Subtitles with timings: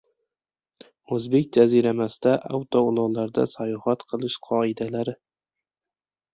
[1.17, 5.19] "O‘zbek" jaziramasida avtoulovlarda sayohat qilish qoidalari